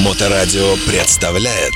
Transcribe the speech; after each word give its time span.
Моторадио 0.00 0.76
представляет. 0.86 1.74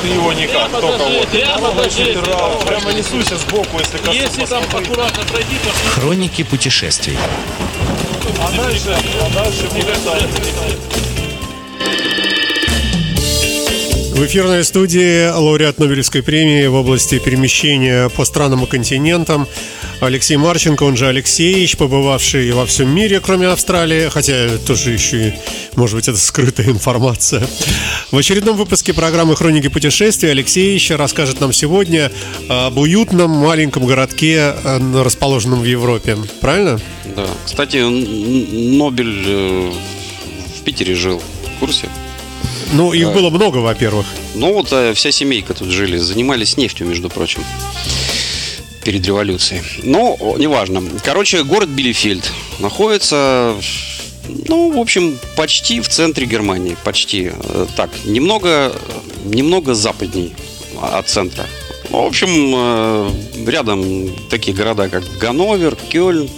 Ты 0.00 0.08
его 0.08 0.32
никак, 0.32 0.70
только 0.70 1.04
вот. 1.04 1.28
Прямо 1.28 1.70
пошли. 1.72 2.14
Прямо, 2.14 2.56
прямо 2.64 2.92
несуйся 2.94 3.36
сбоку, 3.36 3.78
если 3.78 3.98
коснуться. 3.98 4.22
Если 4.22 4.46
там 4.46 4.64
аккуратно 4.64 5.22
пройти, 5.24 5.56
то 5.62 5.90
Хроники 5.90 6.44
путешествий. 6.44 7.18
А 8.40 8.50
дальше, 8.56 8.96
а 9.20 9.30
дальше 9.34 9.68
будет. 9.68 9.98
В 14.12 14.26
эфирной 14.26 14.62
студии 14.62 15.30
лауреат 15.30 15.78
Нобелевской 15.78 16.22
премии 16.22 16.66
в 16.66 16.74
области 16.74 17.18
перемещения 17.18 18.10
по 18.10 18.26
странам 18.26 18.62
и 18.62 18.66
континентам 18.66 19.48
Алексей 20.00 20.36
Марченко, 20.36 20.82
он 20.82 20.96
же 20.96 21.06
Алексеевич, 21.06 21.78
побывавший 21.78 22.52
во 22.52 22.66
всем 22.66 22.94
мире, 22.94 23.20
кроме 23.20 23.48
Австралии, 23.48 24.10
хотя 24.10 24.58
тоже 24.66 24.90
еще 24.90 25.28
и, 25.28 25.32
может 25.76 25.96
быть, 25.96 26.08
это 26.08 26.18
скрытая 26.18 26.66
информация. 26.68 27.42
В 28.10 28.18
очередном 28.18 28.56
выпуске 28.56 28.92
программы 28.92 29.34
«Хроники 29.34 29.68
путешествий» 29.68 30.30
Алексеевич 30.30 30.90
расскажет 30.90 31.40
нам 31.40 31.54
сегодня 31.54 32.12
об 32.48 32.76
уютном 32.76 33.30
маленьком 33.30 33.86
городке, 33.86 34.54
э, 34.62 35.02
расположенном 35.02 35.60
в 35.60 35.64
Европе. 35.64 36.18
Правильно? 36.42 36.78
Да. 37.16 37.26
Кстати, 37.46 37.78
Нобель 37.78 39.24
э, 39.26 39.72
в 40.58 40.64
Питере 40.64 40.94
жил. 40.94 41.22
В 41.56 41.60
курсе? 41.60 41.88
Ну, 42.72 42.92
их 42.92 43.12
было 43.12 43.30
много, 43.30 43.58
во-первых. 43.58 44.06
Ну 44.34 44.54
вот 44.54 44.72
э, 44.72 44.94
вся 44.94 45.12
семейка 45.12 45.54
тут 45.54 45.68
жили, 45.68 45.98
занимались 45.98 46.56
нефтью, 46.56 46.86
между 46.86 47.08
прочим, 47.10 47.44
перед 48.84 49.06
революцией. 49.06 49.62
Но 49.82 50.16
о, 50.18 50.38
неважно. 50.38 50.82
Короче, 51.04 51.42
город 51.44 51.68
Билефельд 51.68 52.32
находится, 52.60 53.54
ну, 54.48 54.72
в 54.72 54.78
общем, 54.78 55.18
почти 55.36 55.80
в 55.80 55.88
центре 55.88 56.26
Германии. 56.26 56.76
Почти. 56.84 57.30
Э, 57.32 57.66
Так, 57.76 57.90
немного, 58.04 58.72
немного 59.24 59.74
западней 59.74 60.32
от 60.80 61.08
центра. 61.08 61.46
Ну, 61.90 62.04
в 62.04 62.06
общем, 62.06 62.28
э, 62.56 63.10
рядом 63.46 64.10
такие 64.30 64.56
города, 64.56 64.88
как 64.88 65.04
Ганновер, 65.18 65.76
Кёльн, 65.90 66.28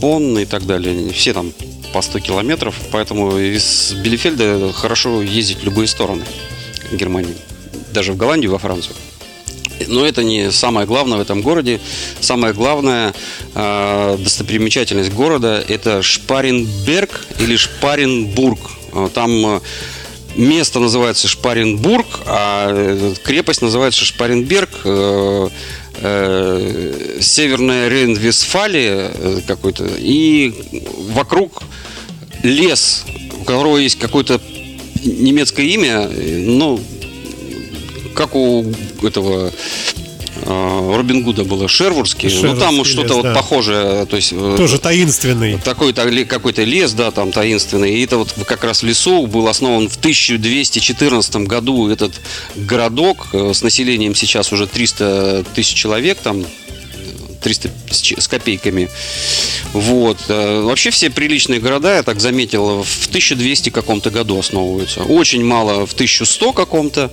Бонн 0.00 0.38
и 0.38 0.44
так 0.44 0.66
далее. 0.66 1.10
Все 1.12 1.32
там 1.32 1.52
по 1.92 2.02
100 2.02 2.20
километров, 2.20 2.74
поэтому 2.90 3.38
из 3.38 3.92
Билефельда 3.92 4.72
хорошо 4.72 5.22
ездить 5.22 5.58
в 5.58 5.64
любые 5.64 5.88
стороны 5.88 6.24
Германии. 6.92 7.36
Даже 7.92 8.12
в 8.12 8.16
Голландию, 8.16 8.52
во 8.52 8.58
Францию. 8.58 8.96
Но 9.88 10.06
это 10.06 10.22
не 10.22 10.50
самое 10.52 10.86
главное 10.86 11.18
в 11.18 11.20
этом 11.20 11.42
городе. 11.42 11.80
Самое 12.20 12.52
главное 12.54 13.12
э, 13.54 14.16
достопримечательность 14.18 15.12
города 15.12 15.64
это 15.66 16.02
Шпаренберг 16.02 17.26
или 17.40 17.56
Шпаренбург. 17.56 18.60
Э, 18.92 19.08
Там 19.12 19.30
э, 19.56 19.60
место 20.36 20.78
называется 20.78 21.28
Шпаренбург, 21.28 22.06
а 22.26 23.14
крепость 23.24 23.62
называется 23.62 24.04
Шпаренберг. 24.04 24.70
Э, 24.84 25.48
э, 26.02 27.18
Северная 27.20 27.88
Рейн-Вестфалия 27.88 29.10
э, 29.14 29.40
какой-то. 29.46 29.88
И 29.98 30.54
вокруг 31.10 31.62
лес, 32.42 33.04
у 33.40 33.44
которого 33.44 33.76
есть 33.78 33.98
какое-то 33.98 34.40
немецкое 35.04 35.66
имя, 35.66 36.08
э, 36.10 36.44
ну, 36.46 36.80
как 38.14 38.34
у 38.34 38.64
этого 39.02 39.52
Робин 40.44 41.22
Гуда 41.22 41.44
было 41.44 41.68
Шервурский. 41.68 42.28
ну, 42.42 42.56
там 42.56 42.84
что-то 42.84 43.14
вот 43.14 43.22
да. 43.22 43.34
похожее. 43.34 44.06
То 44.06 44.16
есть, 44.16 44.32
э, 44.32 44.54
Тоже 44.56 44.78
таинственный. 44.78 45.58
такой-то 45.58 46.04
ли- 46.08 46.24
какой-то 46.24 46.64
лес, 46.64 46.92
да, 46.92 47.10
там 47.10 47.32
таинственный. 47.32 47.94
И 47.94 48.04
это 48.04 48.18
вот 48.18 48.32
как 48.46 48.64
раз 48.64 48.82
в 48.82 48.86
лесу 48.86 49.26
был 49.26 49.46
основан 49.48 49.88
в 49.88 49.96
1214 49.96 51.46
году 51.46 51.88
этот 51.88 52.12
городок 52.56 53.28
э, 53.32 53.52
с 53.54 53.62
населением 53.62 54.14
сейчас 54.14 54.52
уже 54.52 54.66
300 54.66 55.44
тысяч 55.54 55.74
человек, 55.74 56.18
там 56.18 56.44
300 57.42 57.70
с 57.90 58.00
ч- 58.00 58.20
с 58.20 58.28
копейками. 58.28 58.88
Вот. 59.72 60.16
Э, 60.28 60.60
Вообще 60.62 60.90
все 60.90 61.10
приличные 61.10 61.60
города, 61.60 61.96
я 61.96 62.02
так 62.02 62.20
заметил, 62.20 62.82
в 62.84 63.06
1200 63.08 63.70
каком-то 63.70 64.10
году 64.10 64.38
основываются. 64.38 65.02
Очень 65.02 65.44
мало 65.44 65.86
в 65.86 65.92
1100 65.94 66.52
каком-то. 66.52 67.10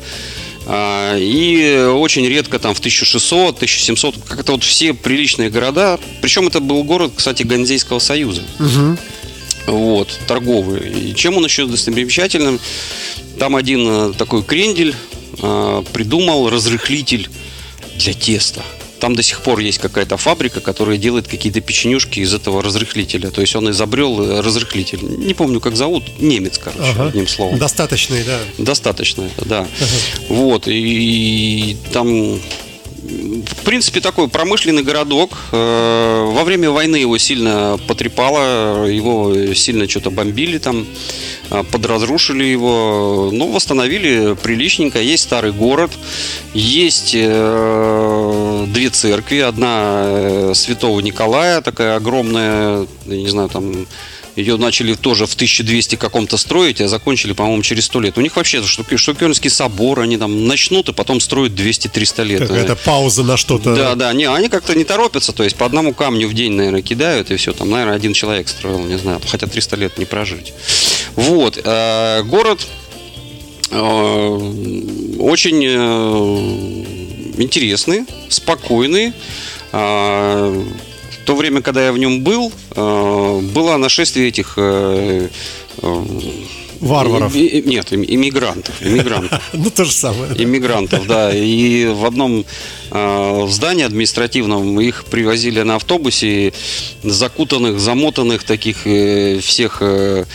А, 0.71 1.17
И 1.17 1.83
очень 1.87 2.27
редко 2.27 2.59
там 2.59 2.75
в 2.75 2.79
1600, 2.79 3.55
1700, 3.55 4.15
как-то 4.27 4.51
вот 4.51 4.63
все 4.63 4.93
приличные 4.93 5.49
города. 5.49 5.99
Причем 6.21 6.47
это 6.47 6.59
был 6.59 6.83
город, 6.83 7.13
кстати, 7.15 7.41
Ганзейского 7.41 7.97
союза. 7.97 8.43
Вот, 9.65 10.19
торговый. 10.27 11.09
И 11.09 11.15
чем 11.15 11.37
он 11.37 11.45
еще 11.45 11.65
достопримечательным? 11.65 12.59
Там 13.39 13.55
один 13.55 13.87
э, 13.87 14.13
такой 14.13 14.43
крендель 14.43 14.95
э, 15.41 15.83
придумал 15.91 16.49
разрыхлитель 16.49 17.29
для 17.97 18.13
теста. 18.13 18.63
Там 18.99 19.15
до 19.15 19.23
сих 19.23 19.41
пор 19.41 19.59
есть 19.59 19.77
какая-то 19.79 20.17
фабрика, 20.17 20.59
которая 20.59 20.97
делает 20.97 21.27
какие-то 21.27 21.61
печенюшки 21.61 22.19
из 22.19 22.33
этого 22.33 22.61
разрыхлителя. 22.61 23.29
То 23.31 23.41
есть 23.41 23.55
он 23.55 23.69
изобрел 23.71 24.21
э, 24.21 24.41
разрыхлитель. 24.41 24.99
Не 25.01 25.33
помню, 25.33 25.59
как 25.59 25.75
зовут. 25.75 26.03
Немец, 26.19 26.57
короче, 26.57 26.81
Ага. 26.91 27.07
одним 27.07 27.27
словом. 27.27 27.57
Достаточный, 27.57 28.23
да. 28.23 28.39
Достаточно, 28.57 29.23
это, 29.23 29.45
да. 29.47 29.67
Вот, 30.27 30.67
и, 30.67 31.77
там, 31.93 32.39
в 33.01 33.63
принципе, 33.63 34.01
такой 34.01 34.27
промышленный 34.27 34.83
городок. 34.83 35.37
Э, 35.51 36.25
Во 36.31 36.43
время 36.43 36.71
войны 36.71 36.97
его 36.97 37.17
сильно 37.17 37.79
потрепало, 37.87 38.85
его 38.85 39.53
сильно 39.53 39.87
что-то 39.87 40.09
бомбили 40.09 40.57
там, 40.57 40.85
э, 41.51 41.63
подразрушили 41.71 42.43
его, 42.43 43.29
но 43.31 43.47
восстановили 43.47 44.35
приличненько. 44.41 45.01
Есть 45.01 45.23
старый 45.23 45.51
город, 45.51 45.91
есть 46.53 47.11
э, 47.15 48.65
две 48.67 48.89
церкви. 48.89 49.39
Одна 49.39 50.03
э, 50.05 50.51
святого 50.55 50.99
Николая, 50.99 51.61
такая 51.61 51.95
огромная, 51.95 52.87
я 53.05 53.17
не 53.17 53.29
знаю, 53.29 53.49
там 53.49 53.87
ее 54.39 54.57
начали 54.57 54.93
тоже 54.93 55.25
в 55.25 55.33
1200 55.33 55.95
каком-то 55.95 56.37
строить, 56.37 56.81
а 56.81 56.87
закончили, 56.87 57.33
по-моему, 57.33 57.61
через 57.61 57.85
100 57.85 58.01
лет. 58.01 58.17
У 58.17 58.21
них 58.21 58.35
вообще 58.35 58.63
Штукернский 58.63 59.49
собор, 59.49 59.99
они 59.99 60.17
там 60.17 60.47
начнут 60.47 60.89
и 60.89 60.93
потом 60.93 61.19
строят 61.19 61.53
200-300 61.53 62.23
лет. 62.23 62.41
Какая-то 62.41 62.75
пауза 62.75 63.23
на 63.23 63.37
что-то. 63.37 63.75
Да, 63.75 63.95
да, 63.95 64.13
не, 64.13 64.25
они 64.25 64.49
как-то 64.49 64.75
не 64.75 64.83
торопятся, 64.83 65.33
то 65.33 65.43
есть 65.43 65.55
по 65.55 65.65
одному 65.65 65.93
камню 65.93 66.27
в 66.27 66.33
день, 66.33 66.53
наверное, 66.53 66.81
кидают, 66.81 67.31
и 67.31 67.35
все, 67.35 67.53
там, 67.53 67.69
наверное, 67.69 67.95
один 67.95 68.13
человек 68.13 68.47
строил, 68.47 68.79
не 68.79 68.97
знаю, 68.97 69.21
хотя 69.27 69.47
300 69.47 69.75
лет 69.75 69.97
не 69.97 70.05
прожить. 70.05 70.53
Вот, 71.15 71.59
э, 71.63 72.23
город 72.23 72.65
э, 73.71 73.77
очень 75.19 75.63
э, 75.65 77.41
интересный, 77.41 78.05
спокойный. 78.29 79.13
То 81.29 81.35
время, 81.35 81.61
когда 81.61 81.85
я 81.85 81.91
в 81.91 81.97
нем 81.99 82.21
был, 82.23 82.51
э, 82.75 83.39
было 83.53 83.77
нашествие 83.77 84.29
этих 84.29 84.53
э, 84.57 85.27
э, 85.79 86.03
Варваров. 86.79 87.35
и- 87.35 87.61
Нет, 87.61 87.91
им- 87.93 88.03
иммигрантов. 88.03 88.73
Иммигрантов. 88.81 89.39
Ну, 89.53 89.69
то 89.69 89.85
же 89.85 89.91
самое. 89.91 90.33
Иммигрантов, 90.43 91.05
да. 91.05 91.31
И 91.31 91.85
в 91.85 92.03
одном 92.05 92.45
э, 92.89 93.47
здании 93.47 93.83
административном 93.85 94.81
их 94.81 95.05
привозили 95.05 95.61
на 95.61 95.75
автобусе, 95.75 96.51
закутанных, 97.03 97.79
замотанных 97.79 98.43
таких 98.43 98.87
э, 98.87 99.39
всех 99.39 99.83
э, 99.83 100.25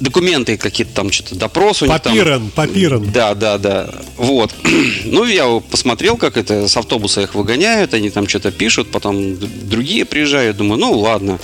документы 0.00 0.56
какие-то 0.56 0.94
там 0.94 1.12
что-то 1.12 1.34
допрос 1.34 1.82
у 1.82 1.86
них 1.86 2.00
там. 2.00 2.12
Папирон, 2.12 2.50
папирон. 2.50 3.10
Да, 3.12 3.34
да, 3.34 3.58
да. 3.58 3.90
Вот. 4.16 4.54
Ну, 5.04 5.24
я 5.24 5.60
посмотрел, 5.70 6.16
как 6.16 6.36
это 6.36 6.68
с 6.68 6.76
автобуса 6.76 7.22
их 7.22 7.34
выгоняют, 7.34 7.94
они 7.94 8.10
там 8.10 8.28
что-то 8.28 8.50
пишут, 8.50 8.90
потом 8.90 9.38
другие 9.38 10.04
приезжают, 10.04 10.56
думаю, 10.56 10.78
ну 10.80 10.92
ладно. 10.98 11.38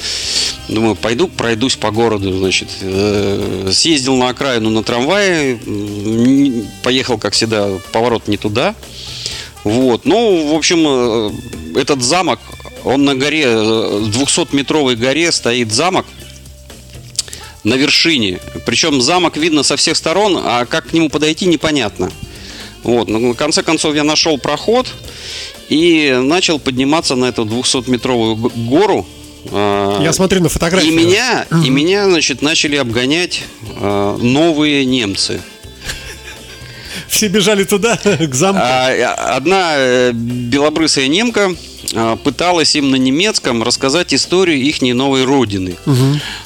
Думаю, 0.69 0.95
пойду 0.95 1.29
пройдусь 1.29 1.77
по 1.77 1.91
городу, 1.91 2.33
значит. 2.39 2.69
Э, 2.81 3.71
Съездил 3.73 4.17
на 4.17 4.29
окраину 4.31 4.71
на 4.71 4.83
трамвае, 4.83 5.59
поехал, 6.83 7.19
как 7.19 7.35
всегда, 7.35 7.69
поворот 7.93 8.29
не 8.29 8.37
туда. 8.37 8.75
Вот. 9.63 10.05
Ну, 10.05 10.53
в 10.53 10.55
общем, 10.55 10.85
э, 10.87 11.81
этот 11.81 12.03
замок, 12.03 12.41
он 12.85 13.05
на 13.05 13.15
горе, 13.15 13.45
э, 13.47 14.03
200-метровой 14.11 14.97
горе 14.97 15.33
стоит 15.33 15.73
замок, 15.73 16.07
на 17.65 17.75
вершине. 17.75 18.41
Причем 18.67 19.01
замок 19.01 19.37
видно 19.37 19.63
со 19.63 19.77
всех 19.77 19.97
сторон, 19.97 20.39
а 20.43 20.65
как 20.67 20.89
к 20.89 20.93
нему 20.93 21.09
подойти, 21.09 21.47
непонятно. 21.47 22.11
Вот. 22.83 23.09
Но 23.09 23.19
в 23.33 23.35
конце 23.35 23.63
концов 23.63 23.95
я 23.95 24.05
нашел 24.05 24.37
проход 24.39 24.87
и 25.71 26.19
начал 26.23 26.59
подниматься 26.59 27.15
на 27.17 27.27
эту 27.27 27.45
200-метровую 27.45 28.37
г- 28.37 28.51
гору. 28.55 29.07
А, 29.51 30.03
Я 30.03 30.13
смотрю 30.13 30.43
на 30.43 30.49
фотографию. 30.51 30.93
И 30.93 30.95
меня, 30.95 31.47
и 31.65 31.71
меня, 31.71 32.05
значит, 32.09 32.43
начали 32.43 32.77
обгонять 32.77 33.43
а, 33.81 34.17
новые 34.19 34.85
немцы. 34.85 35.41
Все 37.09 37.29
бежали 37.29 37.65
туда, 37.65 37.97
к 38.03 38.35
замку. 38.35 38.61
А, 38.63 39.37
Одна 39.37 39.75
э, 39.77 40.13
белобрысая 40.13 41.09
немка 41.09 41.55
пыталась 42.23 42.75
им 42.77 42.91
на 42.91 42.97
немецком 42.97 43.63
рассказать 43.63 44.13
историю 44.13 44.59
их 44.59 44.83
новой 44.83 45.25
родины. 45.25 45.77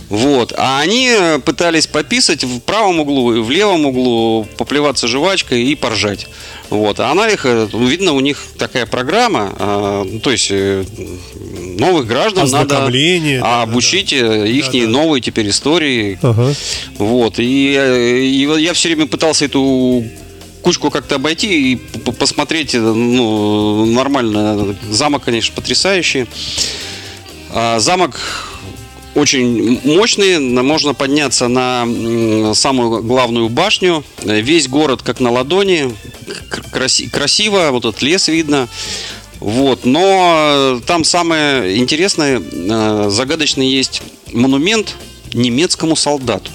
Вот. 0.08 0.54
А 0.56 0.80
они 0.80 1.08
э, 1.10 1.38
пытались 1.38 1.86
пописать 1.86 2.42
в 2.42 2.60
правом 2.60 3.00
углу 3.00 3.34
и 3.34 3.40
в 3.40 3.50
левом 3.50 3.86
углу, 3.86 4.46
поплеваться 4.56 5.06
жвачкой 5.06 5.64
и 5.64 5.74
поржать. 5.74 6.28
Вот. 6.70 6.98
А 7.00 7.10
она 7.10 7.28
их, 7.28 7.44
э, 7.44 7.68
видно, 7.72 8.12
у 8.12 8.20
них 8.20 8.42
такая 8.58 8.86
программа, 8.86 9.54
а, 9.58 10.04
ну, 10.04 10.18
то 10.20 10.30
есть 10.30 10.48
э, 10.50 10.84
новых 11.78 12.06
граждан 12.06 12.50
надо 12.50 12.76
Ознакомление, 12.76 13.40
да, 13.40 13.44
да, 13.44 13.62
обучить 13.62 14.12
их 14.12 14.72
новые 14.88 15.20
теперь 15.20 15.50
истории. 15.50 16.18
Ага. 16.22 16.54
Вот. 16.96 17.38
И, 17.38 17.72
и 17.74 18.60
я 18.60 18.72
все 18.72 18.88
время 18.88 19.06
пытался 19.06 19.44
эту 19.44 20.04
кучку 20.62 20.90
как-то 20.90 21.16
обойти 21.16 21.72
и 21.72 21.76
посмотреть, 22.18 22.74
э, 22.74 22.78
ну, 22.78 23.86
нормально. 23.86 24.76
Замок, 24.90 25.24
конечно, 25.24 25.54
потрясающий. 25.54 26.26
А, 27.50 27.78
Замок 27.78 28.20
очень 29.14 29.80
мощный, 29.84 30.38
можно 30.38 30.94
подняться 30.94 31.48
на 31.48 32.54
самую 32.54 33.02
главную 33.02 33.48
башню. 33.48 34.04
Весь 34.22 34.68
город 34.68 35.02
как 35.02 35.20
на 35.20 35.30
ладони, 35.30 35.92
краси- 36.72 37.08
красиво, 37.08 37.70
вот 37.72 37.84
этот 37.84 38.02
лес 38.02 38.28
видно. 38.28 38.68
Вот, 39.40 39.84
но 39.84 40.80
там 40.86 41.04
самое 41.04 41.78
интересное, 41.78 42.40
э, 42.40 43.06
загадочный 43.10 43.68
есть 43.68 44.02
монумент 44.32 44.96
немецкому 45.32 45.94
солдату. 45.96 46.50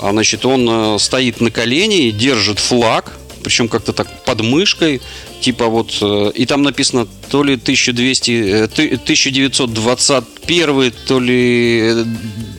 А, 0.00 0.10
значит, 0.12 0.44
он 0.46 0.68
э, 0.68 0.98
стоит 0.98 1.40
на 1.40 1.50
колене 1.50 2.08
и 2.08 2.12
держит 2.12 2.58
флаг, 2.58 3.12
причем 3.42 3.68
как-то 3.68 3.92
так 3.92 4.24
под 4.24 4.40
мышкой, 4.42 5.00
типа 5.40 5.66
вот, 5.66 5.96
э, 6.00 6.30
и 6.34 6.46
там 6.46 6.62
написано 6.62 7.06
то 7.30 7.42
ли 7.42 7.56
1200, 7.56 8.30
э, 8.64 8.68
ты- 8.68 8.96
1921, 8.96 10.92
то 11.06 11.20
ли 11.20 11.80
э, 11.82 12.04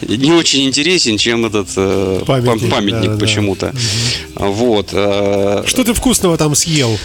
не 0.00 0.32
очень 0.32 0.64
интересен, 0.64 1.18
чем 1.18 1.44
этот 1.44 1.68
Памятник, 2.26 2.62
пам- 2.64 2.70
памятник 2.70 3.10
да, 3.10 3.14
да. 3.14 3.18
почему-то. 3.18 3.74
Вот. 4.36 4.88
э, 4.92 5.64
Что 5.66 5.84
ты 5.84 5.92
вкусного 5.92 6.38
там 6.38 6.54
съел? 6.54 6.98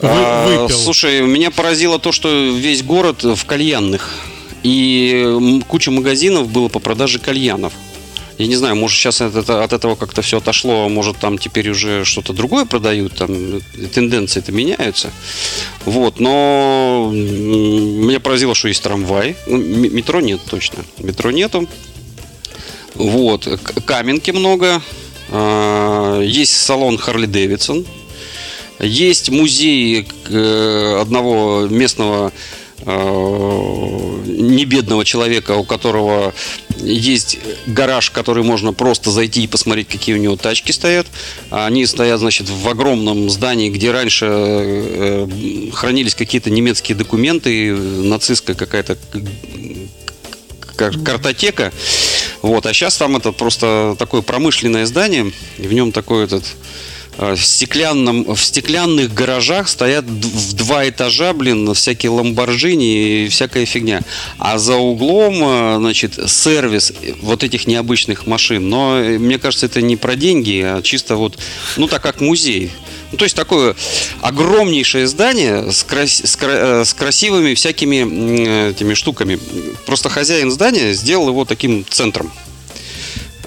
Вы- 0.00 0.08
а? 0.08 0.68
Слушай, 0.70 1.20
меня 1.22 1.50
поразило 1.50 1.98
то, 1.98 2.12
что 2.12 2.28
весь 2.54 2.82
город 2.82 3.22
в 3.22 3.44
кальянных. 3.44 4.14
И 4.62 5.60
куча 5.68 5.90
магазинов 5.90 6.48
было 6.50 6.68
по 6.68 6.80
продаже 6.80 7.18
кальянов. 7.18 7.72
Я 8.38 8.46
не 8.48 8.56
знаю, 8.56 8.76
может 8.76 8.98
сейчас 8.98 9.20
от, 9.22 9.34
это- 9.34 9.64
от 9.64 9.72
этого 9.72 9.94
как-то 9.94 10.20
все 10.20 10.38
отошло, 10.38 10.84
а 10.84 10.88
может 10.88 11.16
там 11.18 11.38
теперь 11.38 11.70
уже 11.70 12.04
что-то 12.04 12.32
другое 12.34 12.66
продают, 12.66 13.14
там 13.14 13.30
э, 13.56 13.60
тенденции-то 13.94 14.52
меняются. 14.52 15.10
Вот, 15.86 16.20
но 16.20 17.10
меня 17.12 18.20
поразило, 18.20 18.54
что 18.54 18.68
есть 18.68 18.82
трамвай. 18.82 19.36
Ну, 19.46 19.56
Метро 19.56 20.20
нет 20.20 20.40
точно. 20.50 20.84
Метро 20.98 21.30
нету. 21.30 21.66
Вот, 22.94 23.46
каменки 23.86 24.30
много. 24.32 24.82
А, 25.30 26.20
Есть 26.20 26.56
салон 26.60 26.98
Харли 26.98 27.26
Дэвидсон. 27.26 27.86
Есть 28.80 29.30
музей 29.30 30.06
э, 30.28 30.98
одного 31.00 31.66
местного 31.68 32.32
э, 32.80 34.22
небедного 34.26 35.04
человека, 35.04 35.52
у 35.56 35.64
которого 35.64 36.34
есть 36.80 37.38
гараж, 37.66 38.08
в 38.08 38.12
который 38.12 38.42
можно 38.42 38.72
просто 38.72 39.10
зайти 39.10 39.42
и 39.42 39.46
посмотреть, 39.46 39.88
какие 39.88 40.14
у 40.14 40.18
него 40.18 40.36
тачки 40.36 40.72
стоят. 40.72 41.06
Они 41.50 41.86
стоят, 41.86 42.20
значит, 42.20 42.48
в 42.48 42.68
огромном 42.68 43.30
здании, 43.30 43.70
где 43.70 43.90
раньше 43.90 44.26
э, 44.28 45.70
хранились 45.72 46.14
какие-то 46.14 46.50
немецкие 46.50 46.96
документы, 46.96 47.74
нацистская 47.74 48.56
какая-то 48.56 48.96
кар- 50.76 50.98
картотека. 50.98 51.72
Вот, 52.42 52.66
а 52.66 52.72
сейчас 52.72 52.96
там 52.96 53.16
это 53.16 53.32
просто 53.32 53.96
такое 53.98 54.22
промышленное 54.22 54.86
здание, 54.86 55.32
и 55.58 55.66
в 55.66 55.72
нем 55.72 55.92
такой 55.92 56.24
этот 56.24 56.44
в 57.18 57.36
стеклянном, 57.36 58.34
в 58.34 58.40
стеклянных 58.42 59.12
гаражах 59.14 59.68
стоят 59.68 60.04
в 60.04 60.52
два 60.54 60.88
этажа, 60.88 61.32
блин, 61.32 61.72
всякие 61.74 62.10
ламборджини 62.10 63.24
и 63.24 63.28
всякая 63.28 63.64
фигня. 63.64 64.02
А 64.38 64.58
за 64.58 64.76
углом, 64.76 65.36
э, 65.42 65.76
значит, 65.78 66.18
сервис 66.30 66.92
вот 67.22 67.42
этих 67.42 67.66
необычных 67.66 68.26
машин. 68.26 68.68
Но 68.68 68.98
э, 68.98 69.18
мне 69.18 69.38
кажется, 69.38 69.66
это 69.66 69.80
не 69.80 69.96
про 69.96 70.16
деньги, 70.16 70.62
а 70.64 70.82
чисто 70.82 71.16
вот, 71.16 71.38
ну 71.76 71.88
так 71.88 72.02
как 72.02 72.20
музей. 72.20 72.70
Ну, 73.12 73.18
то 73.18 73.24
есть 73.24 73.36
такое 73.36 73.76
огромнейшее 74.20 75.06
здание 75.06 75.70
с, 75.70 75.84
крас- 75.84 76.24
с 76.24 76.36
кра- 76.36 76.80
э, 76.80 76.84
с 76.84 76.92
красивыми 76.92 77.54
всякими 77.54 78.70
этими 78.70 78.94
штуками. 78.94 79.38
Просто 79.86 80.08
хозяин 80.08 80.50
здания 80.50 80.92
сделал 80.92 81.28
его 81.28 81.44
таким 81.44 81.84
центром. 81.88 82.30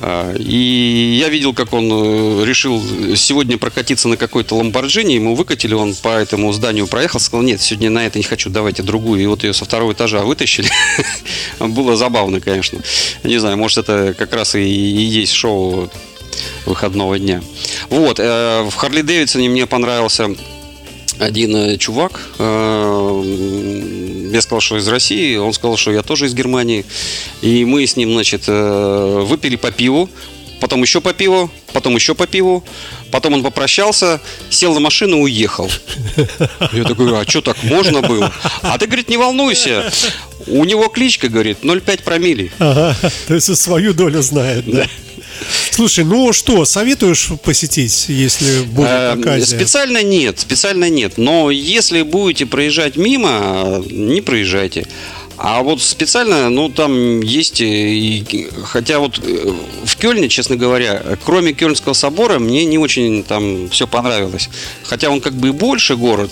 А, 0.02 0.34
И 0.36 1.18
я 1.20 1.30
видел, 1.30 1.54
как 1.54 1.74
он 1.74 1.90
э, 1.92 2.46
решил 2.46 2.82
сегодня 3.16 3.58
прокатиться 3.58 4.08
на 4.08 4.18
какой-то 4.18 4.56
ламборджини, 4.56 5.14
ему 5.14 5.36
выкатили, 5.36 5.74
он 5.74 5.94
по 5.96 6.10
этому 6.10 6.54
зданию 6.54 6.88
проехал, 6.88 7.20
сказал, 7.20 7.44
нет, 7.44 7.62
сегодня 7.62 7.90
на 7.90 8.06
это 8.06 8.18
не 8.18 8.24
хочу, 8.24 8.50
давайте 8.50 8.82
другую. 8.82 9.22
И 9.22 9.26
вот 9.26 9.44
ее 9.44 9.54
со 9.54 9.66
второго 9.66 9.92
этажа 9.92 10.22
вытащили. 10.22 10.70
Было 11.60 11.98
забавно, 11.98 12.40
конечно. 12.40 12.80
Не 13.24 13.40
знаю, 13.40 13.58
может, 13.58 13.80
это 13.80 14.16
как 14.18 14.34
раз 14.34 14.56
и 14.56 14.62
есть 14.62 15.34
шоу 15.34 15.90
выходного 16.66 17.20
дня. 17.20 17.42
Вот, 17.90 18.20
э, 18.20 18.68
в 18.70 18.76
Харли 18.76 19.02
Дэвидсоне 19.02 19.50
мне 19.50 19.66
понравился 19.66 20.30
один 21.20 21.56
э, 21.56 21.78
чувак, 21.78 22.22
я 24.32 24.42
сказал, 24.42 24.62
что 24.62 24.78
из 24.78 24.88
России, 24.88 25.36
он 25.36 25.54
сказал, 25.54 25.78
что 25.78 25.92
я 25.92 26.02
тоже 26.02 26.26
из 26.26 26.34
Германии, 26.34 26.86
и 27.42 27.66
мы 27.66 27.86
с 27.86 27.96
ним, 27.96 28.14
значит, 28.14 28.44
э, 28.48 29.24
выпили 29.26 29.56
по 29.56 29.72
пиву, 29.72 30.10
потом 30.60 30.82
еще 30.82 31.02
по 31.02 31.14
пиву, 31.14 31.50
потом 31.74 31.96
еще 31.96 32.16
по 32.16 32.28
пиву, 32.28 32.64
потом 33.12 33.34
он 33.34 33.44
попрощался, 33.44 34.22
сел 34.50 34.74
на 34.74 34.80
машину 34.80 35.18
и 35.18 35.22
уехал. 35.22 35.70
Я 36.74 36.84
такой, 36.84 37.20
а 37.20 37.24
что 37.28 37.42
так 37.42 37.62
можно 37.64 38.02
было? 38.02 38.32
А 38.62 38.78
ты, 38.78 38.88
говорит, 38.88 39.10
не 39.10 39.18
волнуйся, 39.18 39.92
у 40.48 40.64
него 40.66 40.88
кличка, 40.90 41.30
говорит, 41.30 41.60
0,5 41.64 42.04
промилле. 42.04 42.52
Ага, 42.60 42.96
то 43.28 43.36
есть 43.36 43.56
свою 43.58 43.94
долю 43.94 44.22
знает, 44.22 44.66
да? 44.66 44.88
Слушай, 45.72 46.04
ну 46.04 46.34
что, 46.34 46.66
советуешь 46.66 47.30
посетить, 47.44 48.06
если 48.08 48.62
будет 48.62 48.88
Э, 48.88 49.12
оказия? 49.14 49.58
Специально 49.58 50.04
нет, 50.04 50.40
специально 50.40 50.90
нет. 50.90 51.14
Но 51.18 51.52
если 51.52 52.02
будете 52.02 52.46
проезжать 52.46 52.96
мимо, 52.98 53.84
не 53.90 54.22
проезжайте. 54.22 54.88
А 55.42 55.64
вот 55.64 55.82
специально, 55.82 56.50
ну 56.50 56.68
там 56.68 57.22
есть, 57.22 57.62
э, 57.62 57.66
и, 57.66 58.50
хотя 58.66 59.00
вот 59.00 59.20
э, 59.24 59.54
в 59.86 59.96
Кёльне, 59.96 60.28
честно 60.28 60.58
говоря, 60.58 61.02
кроме 61.24 61.54
Кёльнского 61.54 61.94
собора, 61.94 62.40
мне 62.40 62.66
не 62.66 62.78
очень 62.78 63.24
там 63.24 63.70
все 63.70 63.88
понравилось. 63.88 64.50
Хотя 64.84 65.10
он 65.10 65.22
как 65.22 65.34
бы 65.34 65.48
и 65.48 65.52
больше 65.52 65.96
город, 65.96 66.30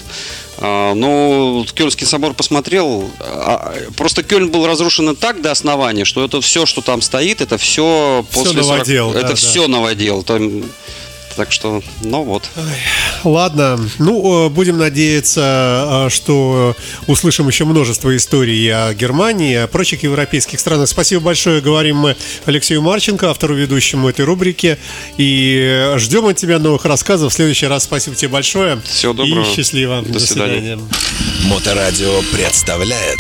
а, 0.60 0.94
вот 0.94 1.72
Кёльнский 1.74 2.08
собор 2.08 2.34
посмотрел, 2.34 3.10
а, 3.20 3.76
просто 3.96 4.24
Кёльн 4.24 4.50
был 4.50 4.66
разрушен 4.66 5.16
так 5.16 5.42
до 5.42 5.52
основания, 5.52 6.06
что 6.06 6.24
это 6.26 6.42
все, 6.42 6.66
что 6.66 6.82
там 6.82 7.02
стоит, 7.02 7.42
это 7.42 7.58
все 7.58 8.26
Всё 8.32 8.44
после 8.44 8.64
40 8.64 8.78
новодел, 8.78 9.12
да, 9.12 9.20
это 9.20 9.30
да. 9.30 9.36
все 9.36 9.68
новодел. 9.68 10.24
Там, 10.24 10.64
так 11.38 11.52
что, 11.52 11.84
ну 12.02 12.24
вот. 12.24 12.50
Ладно, 13.24 13.80
ну, 14.00 14.50
будем 14.50 14.80
надеяться, 14.80 16.08
э, 16.08 16.10
что 16.10 16.76
услышим 17.06 17.48
еще 17.48 17.64
множество 17.66 18.16
историй 18.18 18.74
о 18.74 18.94
Германии, 18.96 19.56
о 19.56 19.68
прочих 19.68 20.02
европейских 20.02 20.60
странах. 20.60 20.90
Спасибо 20.90 21.22
большое, 21.22 21.62
говорим 21.62 21.98
мы 21.98 22.16
Алексею 22.46 22.82
Марченко, 22.82 23.30
автору 23.30 23.54
ведущему 23.54 24.10
этой 24.10 24.26
рубрики, 24.26 24.80
и 25.18 25.94
ждем 25.98 26.26
от 26.26 26.38
тебя 26.38 26.58
новых 26.58 26.86
рассказов. 26.86 27.32
В 27.32 27.36
следующий 27.36 27.68
раз 27.68 27.84
спасибо 27.84 28.16
тебе 28.16 28.30
большое. 28.30 28.82
Всего 28.84 29.14
доброго. 29.14 29.46
И 29.46 29.56
счастливо. 29.56 30.02
До 30.02 30.20
свидания. 30.20 30.60
свидания. 30.60 30.80
Моторадио 31.46 32.22
представляет 32.34 33.20